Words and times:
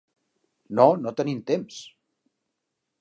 No, 0.79 0.85
no 1.03 1.13
tenim 1.19 1.43
temps. 1.51 1.77